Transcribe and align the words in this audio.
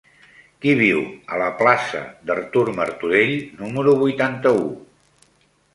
Qui 0.63 0.71
viu 0.79 1.01
a 1.35 1.41
la 1.41 1.49
plaça 1.61 2.01
d'Artur 2.31 2.65
Martorell 2.81 3.37
número 3.65 3.97
vuitanta-u? 4.03 4.67